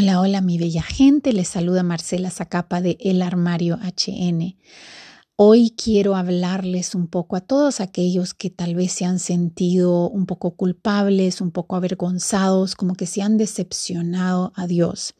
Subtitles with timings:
[0.00, 1.34] Hola, hola, mi bella gente.
[1.34, 4.56] Les saluda Marcela Zacapa de El Armario HN.
[5.42, 10.26] Hoy quiero hablarles un poco a todos aquellos que tal vez se han sentido un
[10.26, 15.14] poco culpables, un poco avergonzados, como que se han decepcionado a Dios.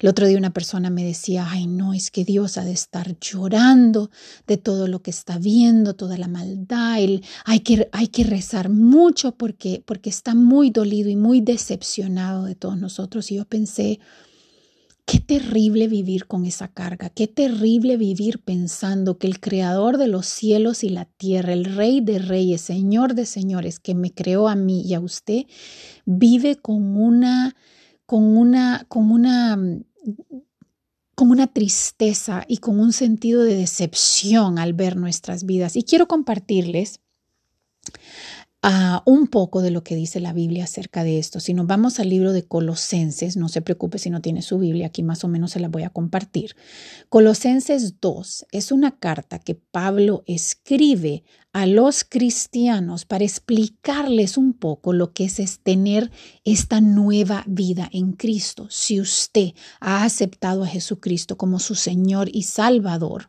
[0.00, 3.18] El otro día una persona me decía, ay no, es que Dios ha de estar
[3.18, 4.10] llorando
[4.46, 6.98] de todo lo que está viendo, toda la maldad,
[7.46, 12.54] hay, que, hay que rezar mucho porque, porque está muy dolido y muy decepcionado de
[12.54, 13.30] todos nosotros.
[13.30, 13.98] Y yo pensé,
[15.06, 20.26] Qué terrible vivir con esa carga, qué terrible vivir pensando que el creador de los
[20.26, 24.54] cielos y la tierra, el rey de reyes, señor de señores, que me creó a
[24.54, 25.42] mí y a usted,
[26.06, 27.54] vive con una,
[28.06, 29.58] con una, con una,
[31.14, 35.76] con una tristeza y con un sentido de decepción al ver nuestras vidas.
[35.76, 37.00] Y quiero compartirles
[39.04, 41.38] un poco de lo que dice la Biblia acerca de esto.
[41.38, 44.86] Si nos vamos al libro de Colosenses, no se preocupe si no tiene su Biblia,
[44.86, 46.56] aquí más o menos se la voy a compartir.
[47.10, 54.92] Colosenses 2 es una carta que Pablo escribe a los cristianos para explicarles un poco
[54.92, 56.10] lo que es, tener
[56.44, 58.66] esta nueva vida en Cristo.
[58.70, 63.28] Si usted ha aceptado a Jesucristo como su Señor y Salvador,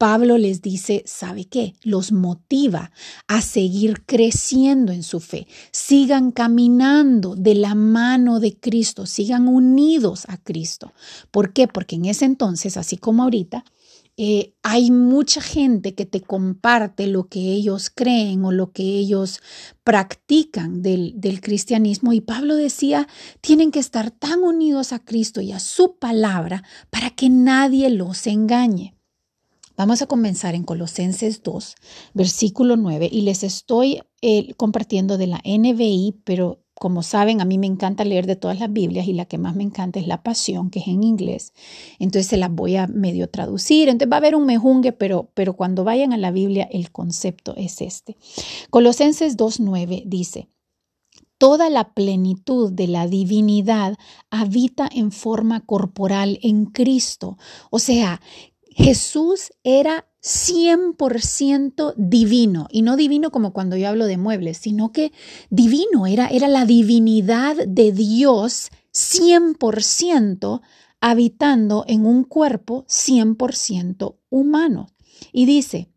[0.00, 1.74] Pablo les dice, ¿sabe qué?
[1.82, 2.90] Los motiva
[3.28, 5.46] a seguir creciendo en su fe.
[5.72, 10.94] Sigan caminando de la mano de Cristo, sigan unidos a Cristo.
[11.30, 11.68] ¿Por qué?
[11.68, 13.62] Porque en ese entonces, así como ahorita,
[14.16, 19.40] eh, hay mucha gente que te comparte lo que ellos creen o lo que ellos
[19.84, 23.06] practican del, del cristianismo y Pablo decía,
[23.42, 28.26] tienen que estar tan unidos a Cristo y a su palabra para que nadie los
[28.26, 28.94] engañe.
[29.80, 31.74] Vamos a comenzar en Colosenses 2,
[32.12, 37.56] versículo 9, y les estoy eh, compartiendo de la NBI, pero como saben, a mí
[37.56, 40.22] me encanta leer de todas las Biblias y la que más me encanta es la
[40.22, 41.54] Pasión, que es en inglés.
[41.98, 43.88] Entonces se las voy a medio traducir.
[43.88, 47.54] Entonces va a haber un mejungue, pero, pero cuando vayan a la Biblia el concepto
[47.56, 48.18] es este.
[48.68, 50.50] Colosenses 2.9 dice,
[51.40, 53.96] Toda la plenitud de la divinidad
[54.28, 57.38] habita en forma corporal en Cristo.
[57.70, 58.20] O sea,
[58.82, 65.12] Jesús era 100% divino, y no divino como cuando yo hablo de muebles, sino que
[65.50, 70.62] divino, era, era la divinidad de Dios 100%
[71.00, 74.88] habitando en un cuerpo 100% humano.
[75.30, 75.90] Y dice,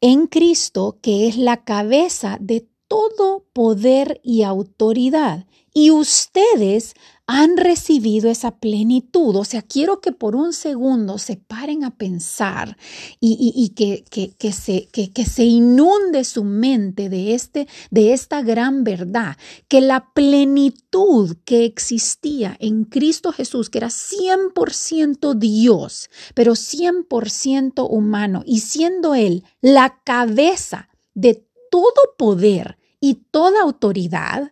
[0.00, 6.94] en Cristo, que es la cabeza de todo poder y autoridad, y ustedes
[7.32, 9.36] han recibido esa plenitud.
[9.36, 12.76] O sea, quiero que por un segundo se paren a pensar
[13.20, 14.02] y, que,
[14.36, 19.36] que, se, que, se inunde su mente de, este, de esta gran verdad,
[19.68, 28.42] que la plenitud que existía en Cristo Jesús, que era 100% Dios, pero 100% humano,
[28.44, 34.50] y siendo Él la cabeza de todo poder y toda autoridad,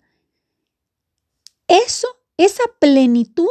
[1.67, 3.49] eso esa plenitud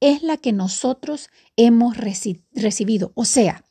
[0.00, 3.10] es la que nosotros hemos recibido.
[3.14, 3.64] O sea,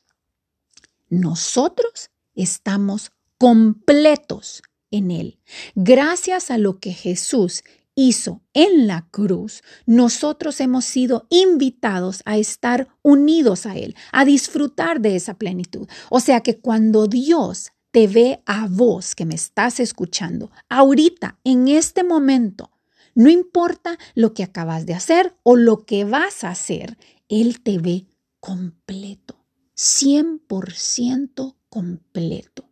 [1.08, 5.38] nosotros estamos completos en Él.
[5.74, 7.62] Gracias a lo que Jesús
[7.94, 15.00] hizo en la cruz, nosotros hemos sido invitados a estar unidos a Él, a disfrutar
[15.00, 15.88] de esa plenitud.
[16.10, 21.68] O sea que cuando Dios te ve a vos que me estás escuchando, ahorita, en
[21.68, 22.70] este momento,
[23.16, 27.78] no importa lo que acabas de hacer o lo que vas a hacer, Él te
[27.78, 28.06] ve
[28.40, 29.42] completo,
[29.74, 32.68] 100% completo,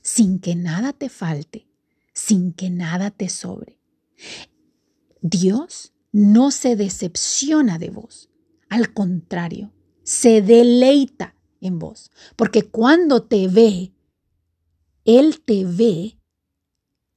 [0.00, 1.68] sin que nada te falte,
[2.14, 3.78] sin que nada te sobre.
[5.20, 8.30] Dios no se decepciona de vos,
[8.70, 13.92] al contrario, se deleita en vos, porque cuando te ve,
[15.04, 16.15] Él te ve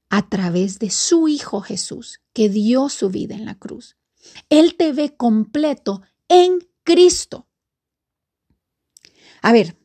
[0.09, 3.95] a través de su Hijo Jesús, que dio su vida en la cruz.
[4.49, 7.47] Él te ve completo en Cristo.
[9.41, 9.77] A ver,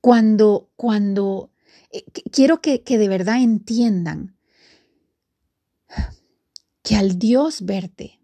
[0.00, 1.50] cuando, cuando,
[1.90, 4.36] eh, quiero que, que de verdad entiendan
[6.82, 8.20] que al Dios verte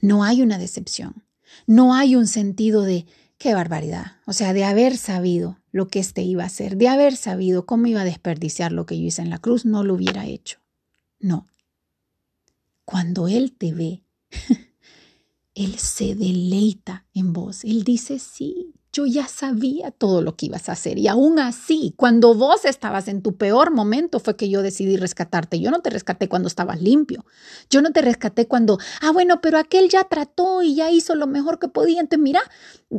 [0.00, 1.24] no hay una decepción,
[1.66, 3.06] no hay un sentido de
[3.42, 7.16] qué barbaridad, o sea, de haber sabido lo que éste iba a hacer, de haber
[7.16, 10.26] sabido cómo iba a desperdiciar lo que yo hice en la cruz, no lo hubiera
[10.26, 10.60] hecho.
[11.18, 11.48] No.
[12.84, 14.04] Cuando Él te ve,
[15.56, 17.64] Él se deleita en vos.
[17.64, 21.94] Él dice, sí, yo ya sabía todo lo que ibas a hacer y aún así,
[21.96, 25.58] cuando vos estabas en tu peor momento fue que yo decidí rescatarte.
[25.60, 27.24] Yo no te rescaté cuando estabas limpio.
[27.70, 31.26] Yo no te rescaté cuando, ah, bueno, pero aquel ya trató y ya hizo lo
[31.26, 32.00] mejor que podía.
[32.00, 32.42] Entonces, mira,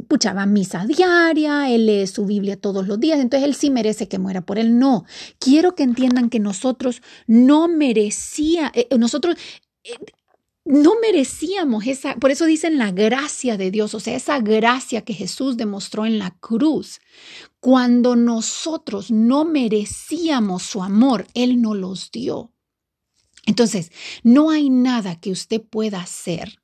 [0.08, 4.18] puchaba misa diaria, él lee su Biblia todos los días, entonces él sí merece que
[4.18, 4.80] muera por él.
[4.80, 5.06] No,
[5.40, 9.36] quiero que entiendan que nosotros no merecía, eh, nosotros...
[9.84, 9.94] Eh,
[10.66, 15.14] no merecíamos esa, por eso dicen la gracia de Dios, o sea, esa gracia que
[15.14, 17.02] Jesús demostró en la cruz.
[17.60, 22.54] Cuando nosotros no merecíamos su amor, Él nos los dio.
[23.46, 23.92] Entonces,
[24.24, 26.64] no hay nada que usted pueda hacer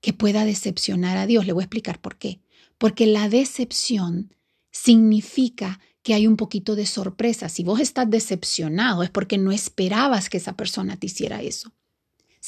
[0.00, 1.46] que pueda decepcionar a Dios.
[1.46, 2.40] Le voy a explicar por qué.
[2.78, 4.32] Porque la decepción
[4.70, 7.48] significa que hay un poquito de sorpresa.
[7.48, 11.72] Si vos estás decepcionado es porque no esperabas que esa persona te hiciera eso.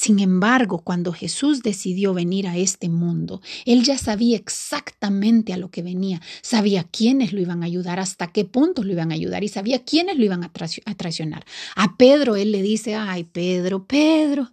[0.01, 5.71] Sin embargo, cuando Jesús decidió venir a este mundo, él ya sabía exactamente a lo
[5.71, 9.43] que venía, sabía quiénes lo iban a ayudar, hasta qué puntos lo iban a ayudar
[9.43, 10.53] y sabía quiénes lo iban a,
[10.95, 11.43] traicionar.
[11.75, 14.49] A Pedro él le dice, ay Pedro, Pedro.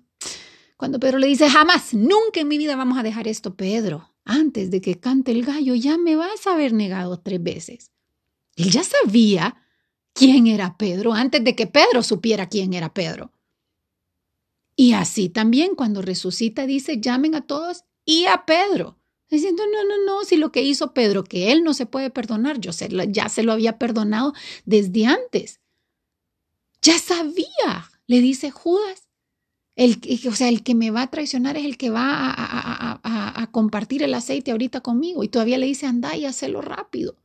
[0.76, 4.72] Cuando Pedro le dice, jamás, nunca en mi vida vamos a dejar esto, Pedro, antes
[4.72, 7.92] de que cante el gallo, ya me vas a haber negado tres veces.
[8.56, 9.54] Él ya sabía
[10.12, 13.30] quién era Pedro antes de que Pedro supiera quién era Pedro.
[14.76, 18.98] Y así también cuando resucita dice, llamen a todos y a Pedro.
[19.28, 22.60] Diciendo, no, no, no, si lo que hizo Pedro, que él no se puede perdonar,
[22.60, 22.70] yo
[23.08, 24.34] ya se lo había perdonado
[24.66, 25.60] desde antes.
[26.82, 29.08] Ya sabía, le dice Judas.
[29.74, 33.50] El, o sea, el que me va a traicionar es el que va a, a
[33.50, 35.24] compartir el aceite ahorita conmigo.
[35.24, 37.16] Y todavía le dice, anda y hazlo rápido.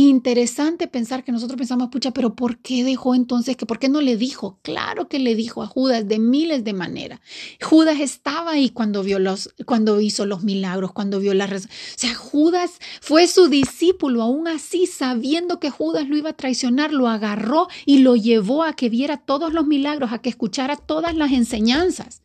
[0.00, 3.56] Interesante pensar que nosotros pensamos, pucha, pero ¿por qué dejó entonces?
[3.56, 4.60] que ¿Por qué no le dijo?
[4.62, 7.18] Claro que le dijo a Judas de miles de maneras.
[7.60, 11.46] Judas estaba ahí cuando, vio los, cuando hizo los milagros, cuando vio la...
[11.46, 11.58] O
[11.96, 17.08] sea, Judas fue su discípulo, aún así, sabiendo que Judas lo iba a traicionar, lo
[17.08, 21.32] agarró y lo llevó a que viera todos los milagros, a que escuchara todas las
[21.32, 22.22] enseñanzas.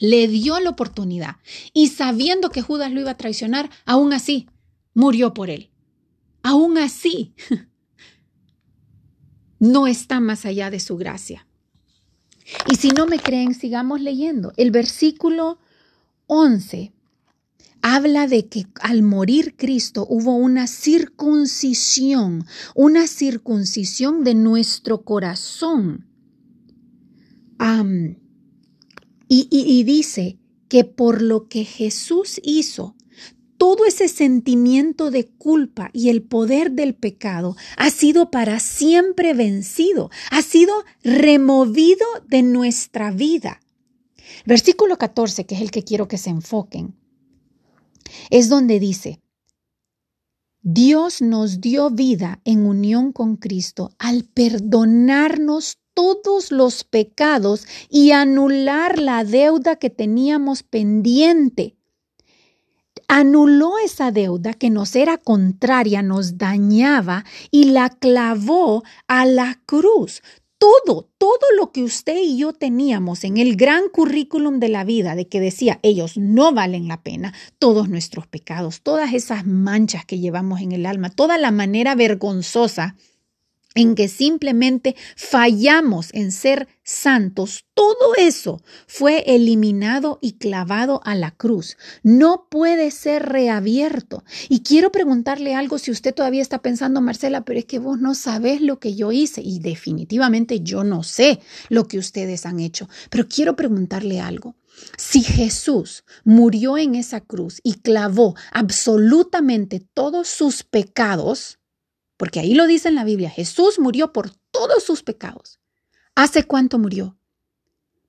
[0.00, 1.36] Le dio la oportunidad
[1.72, 4.48] y sabiendo que Judas lo iba a traicionar, aún así,
[4.94, 5.70] murió por él
[6.46, 7.34] aún así
[9.58, 11.46] no está más allá de su gracia.
[12.70, 14.52] Y si no me creen, sigamos leyendo.
[14.56, 15.58] El versículo
[16.28, 16.92] 11
[17.82, 22.46] habla de que al morir Cristo hubo una circuncisión,
[22.76, 26.06] una circuncisión de nuestro corazón.
[29.28, 30.38] y, y dice
[30.68, 32.95] que por lo que Jesús hizo,
[33.66, 40.08] todo ese sentimiento de culpa y el poder del pecado ha sido para siempre vencido,
[40.30, 40.72] ha sido
[41.02, 43.60] removido de nuestra vida.
[44.44, 46.94] Versículo 14, que es el que quiero que se enfoquen,
[48.30, 49.20] es donde dice,
[50.62, 59.00] Dios nos dio vida en unión con Cristo al perdonarnos todos los pecados y anular
[59.00, 61.75] la deuda que teníamos pendiente
[63.08, 70.22] anuló esa deuda que nos era contraria, nos dañaba y la clavó a la cruz.
[70.58, 75.14] Todo, todo lo que usted y yo teníamos en el gran currículum de la vida,
[75.14, 80.18] de que decía, ellos no valen la pena, todos nuestros pecados, todas esas manchas que
[80.18, 82.96] llevamos en el alma, toda la manera vergonzosa
[83.76, 91.30] en que simplemente fallamos en ser santos, todo eso fue eliminado y clavado a la
[91.30, 91.76] cruz.
[92.02, 94.24] No puede ser reabierto.
[94.48, 98.14] Y quiero preguntarle algo si usted todavía está pensando, Marcela, pero es que vos no
[98.14, 102.88] sabes lo que yo hice y definitivamente yo no sé lo que ustedes han hecho,
[103.10, 104.56] pero quiero preguntarle algo.
[104.96, 111.58] Si Jesús murió en esa cruz y clavó absolutamente todos sus pecados,
[112.16, 115.60] porque ahí lo dice en la Biblia, Jesús murió por todos sus pecados.
[116.14, 117.18] ¿Hace cuánto murió?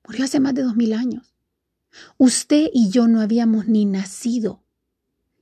[0.08, 1.36] Murió hace más de dos mil años.
[2.18, 4.64] Usted y yo no habíamos ni nacido.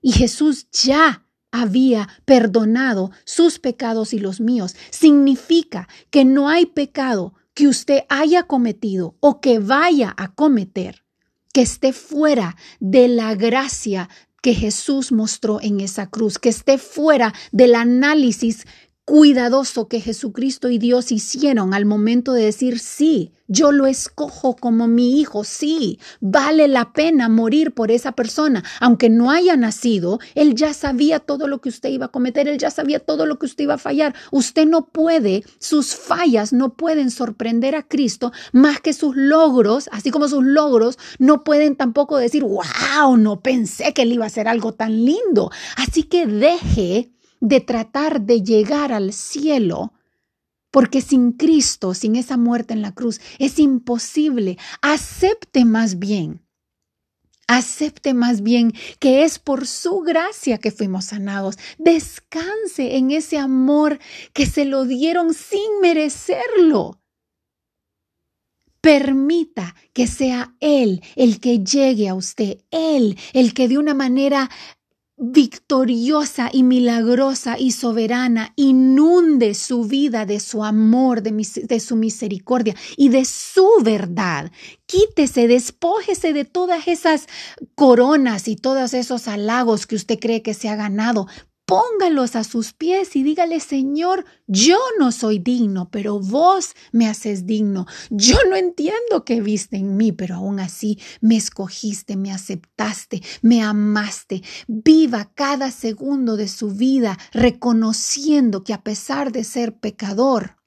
[0.02, 4.76] Y Jesús ya había perdonado sus pecados y los míos.
[4.90, 11.06] Significa que no hay pecado que usted haya cometido o que vaya a cometer
[11.56, 14.10] que esté fuera de la gracia
[14.46, 18.68] que Jesús mostró en esa cruz, que esté fuera del análisis
[19.06, 24.88] cuidadoso que Jesucristo y Dios hicieron al momento de decir, sí, yo lo escojo como
[24.88, 30.56] mi hijo, sí, vale la pena morir por esa persona, aunque no haya nacido, él
[30.56, 33.46] ya sabía todo lo que usted iba a cometer, él ya sabía todo lo que
[33.46, 34.16] usted iba a fallar.
[34.32, 40.10] Usted no puede, sus fallas no pueden sorprender a Cristo más que sus logros, así
[40.10, 44.48] como sus logros no pueden tampoco decir, wow, no pensé que él iba a hacer
[44.48, 45.52] algo tan lindo.
[45.78, 49.94] Así que deje de tratar de llegar al cielo,
[50.72, 54.58] porque sin Cristo, sin esa muerte en la cruz, es imposible.
[54.82, 56.46] Acepte más bien.
[57.48, 61.58] Acepte más bien que es por su gracia que fuimos sanados.
[61.78, 64.00] Descanse en ese amor
[64.34, 67.00] que se lo dieron sin merecerlo.
[68.82, 74.50] Permita que sea Él el que llegue a usted, Él el que de una manera
[75.18, 83.10] victoriosa y milagrosa y soberana inunde su vida de su amor, de, su misericordia y
[83.10, 84.52] de su verdad.
[84.86, 87.28] Quítese, despójese de todas esas
[87.76, 91.28] coronas y todos esos halagos que usted cree que se ha ganado
[91.66, 97.46] póngalos a sus pies y dígale, Señor, yo no soy digno, pero vos me haces
[97.46, 97.86] digno.
[98.10, 103.62] Yo no entiendo qué viste en mí, pero aún así me escogiste, me aceptaste, me
[103.62, 104.44] amaste.
[104.68, 110.58] Viva cada segundo de su vida reconociendo que a pesar de ser pecador,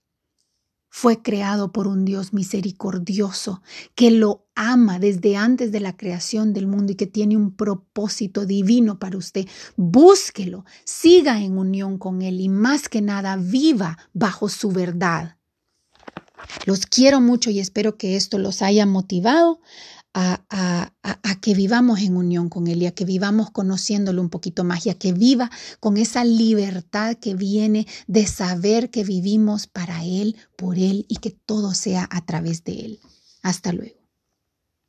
[0.90, 3.62] fue creado por un Dios misericordioso
[3.94, 8.44] que lo ama desde antes de la creación del mundo y que tiene un propósito
[8.44, 9.46] divino para usted.
[9.76, 15.36] Búsquelo, siga en unión con Él y más que nada viva bajo su verdad.
[16.66, 19.60] Los quiero mucho y espero que esto los haya motivado
[20.12, 20.90] a,
[21.40, 24.90] que vivamos en unión con Él y a que vivamos conociéndolo un poquito más y
[24.90, 30.78] a que viva con esa libertad que viene de saber que vivimos para Él, por
[30.78, 33.00] Él y que todo sea a través de Él.
[33.42, 33.97] Hasta luego.